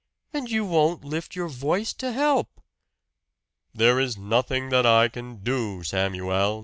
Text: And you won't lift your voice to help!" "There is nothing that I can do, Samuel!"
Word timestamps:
And 0.33 0.49
you 0.49 0.65
won't 0.65 1.03
lift 1.05 1.35
your 1.35 1.47
voice 1.47 1.93
to 1.93 2.11
help!" 2.11 2.59
"There 3.71 3.99
is 3.99 4.17
nothing 4.17 4.69
that 4.69 4.83
I 4.83 5.07
can 5.09 5.43
do, 5.43 5.83
Samuel!" 5.83 6.59